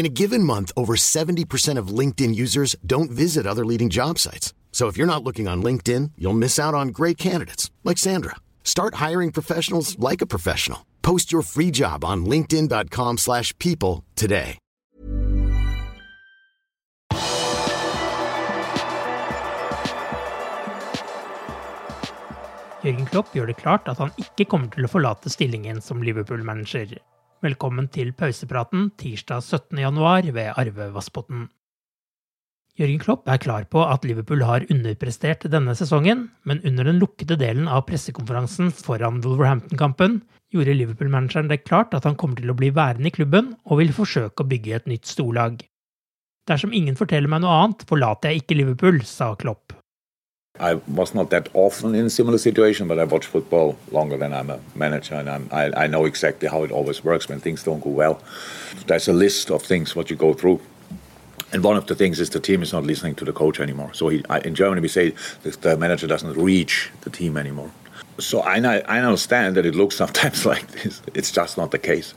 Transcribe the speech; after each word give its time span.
In 0.00 0.06
a 0.06 0.08
given 0.22 0.44
month, 0.44 0.72
over 0.78 0.96
70% 0.96 1.76
of 1.76 1.88
LinkedIn 1.98 2.34
users 2.34 2.74
don't 2.86 3.10
visit 3.10 3.46
other 3.46 3.66
leading 3.66 3.90
job 3.90 4.18
sites. 4.18 4.54
So 4.72 4.86
if 4.88 4.96
you're 4.96 5.06
not 5.06 5.22
looking 5.22 5.46
on 5.46 5.62
LinkedIn, 5.62 6.12
you'll 6.16 6.32
miss 6.44 6.58
out 6.58 6.72
on 6.72 6.88
great 6.88 7.18
candidates 7.18 7.70
like 7.84 7.98
Sandra. 7.98 8.36
Start 8.64 8.94
hiring 8.94 9.30
professionals 9.30 9.98
like 9.98 10.22
a 10.22 10.26
professional. 10.26 10.86
Post 11.02 11.30
your 11.32 11.42
free 11.42 11.70
job 11.70 12.02
on 12.02 12.24
linkedin.com/people 12.24 14.04
today. 14.16 14.56
Jürgen 22.82 23.06
Klopp 23.06 23.34
gjør 23.34 23.46
det 23.46 23.56
klart 23.56 23.88
at 23.88 23.98
han 23.98 24.10
ikke 24.16 24.48
kommer 24.48 24.72
til 24.72 24.88
å 24.88 25.14
stillingen 25.28 25.82
som 25.82 26.00
Liverpool-manager. 26.00 26.96
Velkommen 27.40 27.86
til 27.88 28.10
pausepraten 28.12 28.90
tirsdag 29.00 29.40
17.1 29.40 30.26
ved 30.36 30.50
Arve 30.60 30.90
Vassbotn. 30.92 31.46
Jørgen 32.76 33.00
Klopp 33.00 33.30
er 33.32 33.40
klar 33.40 33.64
på 33.72 33.80
at 33.80 34.04
Liverpool 34.04 34.44
har 34.44 34.66
underprestert 34.68 35.46
denne 35.48 35.72
sesongen, 35.78 36.26
men 36.44 36.60
under 36.68 36.84
den 36.90 37.00
lukkede 37.00 37.38
delen 37.40 37.64
av 37.64 37.86
pressekonferansen 37.88 38.68
foran 38.76 39.22
Wolverhampton-kampen 39.24 40.20
gjorde 40.52 40.76
Liverpool-manageren 40.82 41.48
det 41.48 41.62
klart 41.64 41.96
at 41.96 42.04
han 42.04 42.20
kommer 42.20 42.36
til 42.36 42.52
å 42.52 42.58
bli 42.60 42.74
værende 42.76 43.08
i 43.08 43.16
klubben 43.16 43.54
og 43.64 43.80
vil 43.80 43.96
forsøke 43.96 44.44
å 44.44 44.50
bygge 44.52 44.76
et 44.76 44.92
nytt 44.92 45.08
storlag. 45.08 45.62
Dersom 46.44 46.76
ingen 46.76 47.00
forteller 47.00 47.32
meg 47.32 47.40
noe 47.46 47.56
annet, 47.62 47.88
forlater 47.88 48.34
jeg 48.34 48.44
ikke 48.44 48.60
Liverpool, 48.60 49.00
sa 49.08 49.32
Klopp. 49.40 49.79
I 50.60 50.74
was 50.74 51.14
not 51.14 51.30
that 51.30 51.48
often 51.54 51.94
in 51.94 52.04
a 52.04 52.10
similar 52.10 52.36
situation, 52.36 52.86
but 52.86 52.98
I 52.98 53.04
watch 53.04 53.24
football 53.24 53.78
longer 53.90 54.18
than 54.18 54.34
I'm 54.34 54.50
a 54.50 54.60
manager, 54.74 55.14
and 55.14 55.50
I, 55.50 55.72
I 55.74 55.86
know 55.86 56.04
exactly 56.04 56.48
how 56.48 56.62
it 56.64 56.70
always 56.70 57.02
works 57.02 57.28
when 57.28 57.40
things 57.40 57.64
don't 57.64 57.80
go 57.80 57.88
well. 57.88 58.20
There's 58.86 59.08
a 59.08 59.14
list 59.14 59.50
of 59.50 59.62
things 59.62 59.96
what 59.96 60.10
you 60.10 60.16
go 60.16 60.34
through, 60.34 60.60
and 61.52 61.64
one 61.64 61.78
of 61.78 61.86
the 61.86 61.94
things 61.94 62.20
is 62.20 62.28
the 62.28 62.40
team 62.40 62.62
is 62.62 62.74
not 62.74 62.84
listening 62.84 63.14
to 63.16 63.24
the 63.24 63.32
coach 63.32 63.58
anymore. 63.58 63.94
So 63.94 64.08
he, 64.08 64.22
I, 64.28 64.40
in 64.40 64.54
Germany 64.54 64.82
we 64.82 64.88
say 64.88 65.14
the 65.42 65.76
manager 65.78 66.06
doesn't 66.06 66.36
reach 66.36 66.90
the 67.00 67.10
team 67.10 67.38
anymore. 67.38 67.70
So 68.18 68.40
I, 68.40 68.58
I 68.80 68.98
understand 68.98 69.56
that 69.56 69.64
it 69.64 69.74
looks 69.74 69.96
sometimes 70.04 70.44
like 70.44 70.66
this. 70.68 71.00
It's 71.14 71.32
just 71.32 71.56
not 71.56 71.70
the 71.70 71.78
case. 71.78 72.12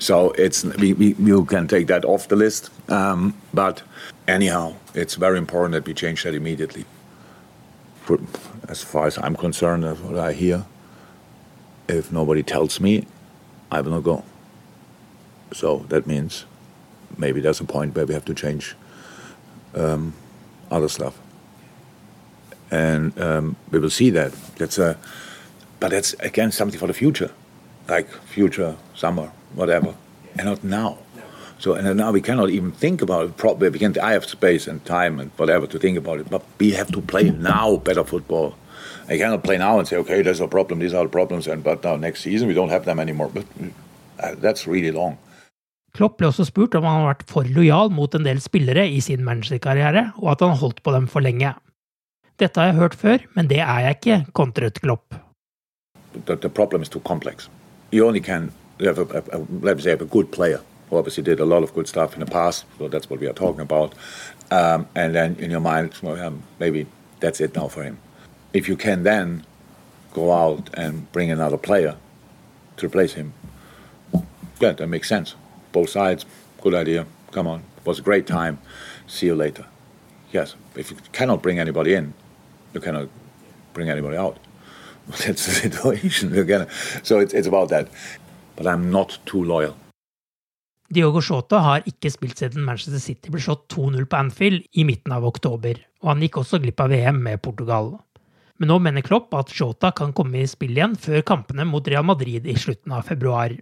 So 0.00 0.32
it's 0.32 0.64
we, 0.64 0.94
we 0.94 1.14
you 1.14 1.44
can 1.44 1.68
take 1.68 1.86
that 1.86 2.04
off 2.04 2.26
the 2.26 2.36
list. 2.36 2.70
Um, 2.90 3.34
but 3.54 3.82
anyhow, 4.26 4.74
it's 4.94 5.14
very 5.14 5.38
important 5.38 5.72
that 5.74 5.86
we 5.86 5.94
change 5.94 6.24
that 6.24 6.34
immediately. 6.34 6.84
As 8.68 8.82
far 8.82 9.06
as 9.06 9.18
I'm 9.18 9.36
concerned, 9.36 9.84
that's 9.84 10.00
what 10.00 10.18
I 10.18 10.32
hear. 10.32 10.64
If 11.88 12.12
nobody 12.12 12.42
tells 12.42 12.80
me, 12.80 13.06
I 13.70 13.80
will 13.80 13.92
not 13.92 14.04
go. 14.04 14.24
So 15.52 15.86
that 15.88 16.06
means 16.06 16.44
maybe 17.16 17.40
there's 17.40 17.60
a 17.60 17.64
point 17.64 17.94
where 17.94 18.06
we 18.06 18.14
have 18.14 18.24
to 18.26 18.34
change 18.34 18.74
um, 19.74 20.12
other 20.70 20.88
stuff, 20.88 21.18
and 22.70 23.18
um, 23.20 23.56
we 23.70 23.78
will 23.78 23.90
see 23.90 24.10
that. 24.10 24.32
That's 24.56 24.78
a, 24.78 24.98
but 25.80 25.90
that's 25.90 26.14
again 26.20 26.52
something 26.52 26.78
for 26.78 26.86
the 26.86 26.94
future, 26.94 27.30
like 27.88 28.10
future 28.10 28.76
summer, 28.94 29.30
whatever, 29.54 29.94
and 30.36 30.46
not 30.46 30.64
now. 30.64 30.98
So 31.58 31.74
and 31.74 31.96
now 31.96 32.12
we 32.12 32.20
cannot 32.20 32.50
even 32.50 32.72
think 32.72 33.02
about 33.02 33.24
it. 33.28 33.72
We 33.72 33.78
can 33.78 33.98
I 33.98 34.12
have 34.12 34.24
space 34.24 34.68
and 34.68 34.84
time 34.84 35.18
and 35.20 35.30
whatever 35.36 35.66
to 35.66 35.78
think 35.78 35.98
about 35.98 36.20
it, 36.20 36.30
but 36.30 36.42
we 36.58 36.70
have 36.72 36.90
to 36.92 37.00
play 37.00 37.30
now 37.30 37.76
better 37.76 38.04
football. 38.04 38.54
I 39.08 39.18
cannot 39.18 39.42
play 39.42 39.58
now 39.58 39.78
and 39.78 39.88
say, 39.88 39.96
okay, 39.96 40.22
there's 40.22 40.40
a 40.40 40.46
problem. 40.46 40.78
These 40.78 40.94
are 40.94 41.04
the 41.04 41.10
problems, 41.10 41.48
and 41.48 41.64
but 41.64 41.82
now 41.82 41.96
next 41.96 42.20
season 42.20 42.46
we 42.46 42.54
don't 42.54 42.70
have 42.70 42.84
them 42.84 43.00
anymore. 43.00 43.30
But 43.34 43.44
uh, 44.22 44.34
that's 44.40 44.66
really 44.66 44.92
long. 44.92 45.18
Klopp 45.96 46.18
ble 46.20 46.28
også 46.28 46.44
spurt 46.46 46.76
om 46.78 46.84
han 46.84 47.00
har 47.00 47.08
vært 47.08 47.24
for 47.26 47.48
lojal 47.48 47.90
mot 47.90 48.12
en 48.14 48.26
del 48.26 48.42
spillere 48.44 48.84
i 48.86 49.00
sin 49.02 49.24
managerkarriere, 49.26 50.12
og 50.20 50.34
at 50.36 50.44
han 50.44 50.60
holdt 50.60 50.82
på 50.84 50.92
dem 50.94 51.08
for 51.10 51.24
lenge. 51.24 51.54
Dette 52.38 52.60
har 52.60 52.70
jeg 52.70 52.78
hørt 52.78 52.94
før, 52.94 53.24
men 53.34 53.48
det 53.50 53.58
er 53.64 53.80
jeg 53.88 53.96
ikke, 53.98 54.18
kontret 54.36 54.78
Klopp. 54.84 55.16
the, 56.26 56.36
the 56.36 56.48
problem 56.48 56.82
is 56.82 56.88
too 56.88 57.00
complex. 57.00 57.48
You 57.90 58.06
only 58.06 58.20
can 58.20 58.52
have 58.80 58.98
a, 58.98 59.06
a, 59.18 59.22
a 59.32 59.38
let 59.60 59.76
me 59.76 59.82
say 59.82 59.90
have 59.90 60.02
a 60.02 60.06
good 60.06 60.30
player 60.30 60.60
who 60.88 60.96
obviously 60.96 61.22
did 61.22 61.40
a 61.40 61.44
lot 61.44 61.62
of 61.62 61.74
good 61.74 61.88
stuff 61.88 62.14
in 62.14 62.20
the 62.20 62.26
past. 62.26 62.64
So 62.78 62.88
that's 62.88 63.10
what 63.10 63.20
we 63.20 63.26
are 63.26 63.32
talking 63.32 63.60
about. 63.60 63.94
Um, 64.50 64.88
and 64.94 65.14
then 65.14 65.36
in 65.36 65.50
your 65.50 65.60
mind, 65.60 65.94
well, 66.02 66.38
maybe 66.58 66.86
that's 67.20 67.40
it 67.40 67.54
now 67.54 67.68
for 67.68 67.82
him. 67.82 67.98
If 68.52 68.68
you 68.68 68.76
can 68.76 69.02
then 69.02 69.44
go 70.14 70.32
out 70.32 70.70
and 70.74 71.10
bring 71.12 71.30
another 71.30 71.58
player 71.58 71.96
to 72.78 72.86
replace 72.86 73.12
him, 73.12 73.34
yeah, 74.60 74.72
that 74.72 74.86
makes 74.86 75.08
sense. 75.08 75.34
Both 75.72 75.90
sides, 75.90 76.24
good 76.62 76.74
idea. 76.74 77.06
Come 77.32 77.46
on, 77.46 77.60
it 77.76 77.86
was 77.86 77.98
a 77.98 78.02
great 78.02 78.26
time. 78.26 78.58
See 79.06 79.26
you 79.26 79.34
later. 79.34 79.66
Yes, 80.32 80.54
if 80.74 80.90
you 80.90 80.96
cannot 81.12 81.42
bring 81.42 81.58
anybody 81.58 81.94
in, 81.94 82.14
you 82.74 82.80
cannot 82.80 83.08
bring 83.72 83.88
anybody 83.90 84.16
out. 84.16 84.38
That's 85.08 85.46
the 85.46 85.52
situation. 85.52 86.32
So 87.02 87.20
it's, 87.20 87.32
it's 87.32 87.46
about 87.46 87.68
that. 87.70 87.88
But 88.56 88.66
I'm 88.66 88.90
not 88.90 89.18
too 89.24 89.42
loyal. 89.44 89.76
Diogo 90.88 91.20
Shota 91.20 91.60
har 91.60 91.84
ikke 91.88 92.08
spilt 92.08 92.40
siden 92.40 92.64
Manchester 92.64 93.00
City 93.02 93.28
ble 93.32 93.42
slått 93.44 93.66
2-0 93.74 94.06
på 94.08 94.16
Anfield 94.16 94.64
i 94.72 94.86
midten 94.88 95.12
av 95.12 95.26
oktober, 95.28 95.76
og 96.00 96.14
han 96.14 96.22
gikk 96.24 96.38
også 96.40 96.60
glipp 96.62 96.80
av 96.80 96.94
VM 96.94 97.18
med 97.26 97.42
Portugal. 97.44 97.90
Men 98.58 98.72
nå 98.72 98.78
mener 98.82 99.04
Klopp 99.04 99.36
at 99.36 99.52
Shota 99.54 99.92
kan 99.94 100.14
komme 100.16 100.40
i 100.40 100.48
spill 100.48 100.72
igjen 100.72 100.96
før 100.98 101.20
kampene 101.28 101.66
mot 101.68 101.86
Real 101.86 102.06
Madrid 102.08 102.48
i 102.48 102.56
slutten 102.58 102.94
av 102.96 103.04
februar. 103.06 103.52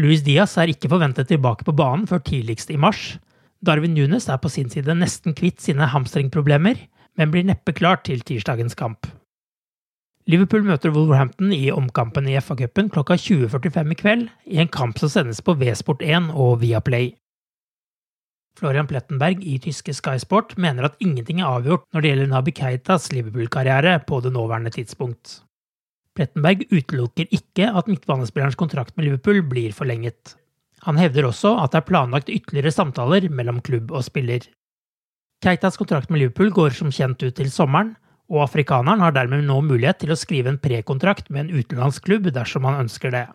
Luis 0.00 0.20
Diaz 0.26 0.58
er 0.60 0.70
ikke 0.70 0.90
forventet 0.92 1.30
tilbake 1.32 1.64
på 1.66 1.74
banen 1.76 2.06
før 2.10 2.20
tidligst 2.28 2.70
i 2.70 2.78
mars. 2.80 3.16
Darwin 3.64 3.96
Nunes 3.96 4.28
er 4.28 4.38
på 4.40 4.52
sin 4.52 4.68
side 4.72 4.94
nesten 4.96 5.34
kvitt 5.36 5.64
sine 5.64 5.88
hamstringproblemer, 5.90 6.76
men 7.16 7.32
blir 7.32 7.48
neppe 7.48 7.74
klar 7.76 8.04
til 8.04 8.20
tirsdagens 8.24 8.76
kamp. 8.78 9.08
Liverpool 10.28 10.66
møter 10.66 10.92
Wolverhampton 10.92 11.52
i 11.56 11.70
omkampen 11.72 12.28
i 12.28 12.36
FA-cupen 12.42 12.90
klokka 12.92 13.16
20.45 13.16 13.94
i 13.94 13.96
kveld, 13.96 14.26
i 14.44 14.60
en 14.60 14.68
kamp 14.68 15.00
som 15.00 15.10
sendes 15.12 15.40
på 15.40 15.54
V-Sport1 15.56 16.28
og 16.36 16.60
Viaplay. 16.60 17.14
Florian 18.58 18.88
Plettenberg 18.90 19.40
i 19.46 19.56
tyske 19.62 19.94
Sky 19.96 20.18
Sport 20.20 20.56
mener 20.60 20.84
at 20.84 20.98
ingenting 21.00 21.40
er 21.40 21.48
avgjort 21.48 21.86
når 21.94 22.02
det 22.02 22.10
gjelder 22.10 22.32
Nabi 22.34 22.52
Keitas 22.52 23.08
Liverpool-karriere 23.14 23.94
på 24.04 24.20
det 24.20 24.34
nåværende 24.34 24.72
tidspunkt. 24.74 25.38
Plettenberg 26.18 26.66
utelukker 26.68 27.30
ikke 27.32 27.70
at 27.70 27.88
midtbanespillerens 27.88 28.58
kontrakt 28.60 28.96
med 28.98 29.06
Liverpool 29.06 29.40
blir 29.48 29.72
forlenget. 29.72 30.34
Han 30.84 30.98
hevder 31.00 31.30
også 31.30 31.54
at 31.62 31.72
det 31.72 31.80
er 31.80 31.88
planlagt 31.88 32.32
ytterligere 32.32 32.74
samtaler 32.74 33.28
mellom 33.32 33.62
klubb 33.64 33.92
og 33.94 34.04
spiller. 34.04 34.44
Keitas 35.40 35.78
kontrakt 35.80 36.10
med 36.10 36.20
Liverpool 36.20 36.52
går 36.52 36.76
som 36.76 36.92
kjent 36.92 37.22
ut 37.24 37.36
til 37.38 37.48
sommeren, 37.52 37.94
og 38.30 38.44
afrikaneren 38.44 39.02
har 39.02 39.14
dermed 39.16 39.42
nå 39.46 39.58
mulighet 39.66 40.00
til 40.04 40.14
å 40.14 40.18
skrive 40.18 40.52
en 40.52 40.60
prekontrakt 40.62 41.28
med 41.34 41.48
en 41.48 41.60
utenlandsk 41.60 42.06
klubb 42.06 42.30
dersom 42.30 42.68
han 42.68 42.84
ønsker 42.84 43.12
det. 43.14 43.26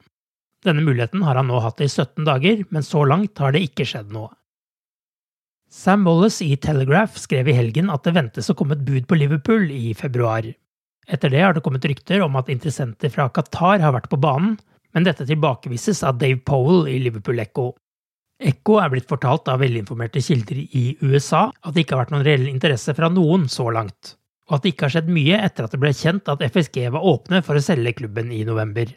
Denne 0.65 0.81
muligheten 0.86 1.21
har 1.27 1.38
han 1.38 1.51
nå 1.51 1.59
hatt 1.62 1.83
i 1.83 1.89
17 1.92 2.25
dager, 2.25 2.63
men 2.71 2.83
så 2.83 3.03
langt 3.06 3.38
har 3.44 3.53
det 3.53 3.65
ikke 3.68 3.86
skjedd 3.86 4.13
noe. 4.15 4.31
Sam 5.69 6.06
Wallace 6.07 6.45
i 6.45 6.56
Telegraph 6.62 7.18
skrev 7.19 7.50
i 7.51 7.57
helgen 7.57 7.92
at 7.92 8.06
det 8.06 8.15
ventes 8.15 8.47
å 8.50 8.56
komme 8.57 8.77
et 8.77 8.86
bud 8.88 9.09
på 9.09 9.18
Liverpool 9.19 9.68
i 9.74 9.92
februar. 9.97 10.47
Etter 11.06 11.33
det 11.33 11.42
har 11.44 11.53
det 11.53 11.63
kommet 11.65 11.86
rykter 11.86 12.24
om 12.25 12.38
at 12.39 12.50
interessenter 12.50 13.12
fra 13.13 13.27
Qatar 13.33 13.83
har 13.83 13.94
vært 13.94 14.09
på 14.09 14.21
banen, 14.21 14.56
men 14.95 15.06
dette 15.06 15.27
tilbakevises 15.27 16.01
av 16.07 16.21
Dave 16.21 16.39
Powell 16.47 16.88
i 16.88 16.95
Liverpool 17.03 17.42
Echo. 17.44 17.74
Echo 18.39 18.80
er 18.80 18.92
blitt 18.94 19.09
fortalt 19.09 19.50
av 19.51 19.59
velinformerte 19.62 20.24
kilder 20.24 20.62
i 20.63 20.86
USA 21.03 21.50
at 21.51 21.75
det 21.75 21.83
ikke 21.83 21.97
har 21.97 22.06
vært 22.06 22.15
noen 22.15 22.25
reell 22.27 22.47
interesse 22.50 22.95
fra 22.95 23.12
noen 23.12 23.45
så 23.51 23.68
langt, 23.75 24.15
og 24.45 24.57
at 24.57 24.65
det 24.65 24.74
ikke 24.74 24.88
har 24.88 24.94
skjedd 24.97 25.09
mye 25.09 25.39
etter 25.42 25.65
at 25.65 25.74
det 25.74 25.81
ble 25.81 25.92
kjent 25.95 26.30
at 26.30 26.44
FSG 26.45 26.86
var 26.94 27.07
åpne 27.13 27.42
for 27.45 27.57
å 27.57 27.63
selge 27.65 27.95
klubben 28.01 28.31
i 28.33 28.44
november. 28.47 28.92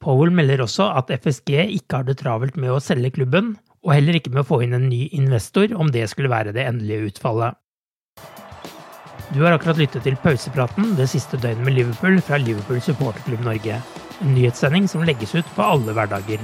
Powell 0.00 0.32
melder 0.32 0.62
også 0.64 0.86
at 0.96 1.12
FSG 1.12 1.56
ikke 1.76 2.00
har 2.00 2.06
det 2.08 2.18
travelt 2.20 2.56
med 2.60 2.72
å 2.72 2.80
selge 2.80 3.12
klubben, 3.16 3.54
og 3.84 3.94
heller 3.96 4.16
ikke 4.16 4.32
med 4.32 4.44
å 4.44 4.48
få 4.48 4.62
inn 4.64 4.76
en 4.76 4.88
ny 4.88 5.06
investor 5.16 5.72
om 5.76 5.90
det 5.92 6.06
skulle 6.12 6.32
være 6.32 6.54
det 6.56 6.66
endelige 6.68 7.12
utfallet. 7.12 7.56
Du 9.30 9.44
har 9.44 9.54
akkurat 9.54 9.78
lyttet 9.78 10.02
til 10.04 10.16
pausepraten 10.20 10.96
det 10.98 11.06
siste 11.12 11.38
døgnet 11.38 11.64
med 11.68 11.76
Liverpool 11.76 12.18
fra 12.24 12.40
Liverpool 12.40 12.80
supporterklubb 12.82 13.44
Norge. 13.46 13.78
En 14.20 14.34
nyhetssending 14.34 14.88
som 14.90 15.04
legges 15.06 15.36
ut 15.36 15.54
på 15.56 15.64
alle 15.64 15.94
hverdager. 15.96 16.42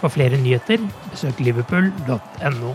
For 0.00 0.12
flere 0.12 0.40
nyheter, 0.40 0.82
besøk 1.12 1.38
liverpool.no. 1.40 2.74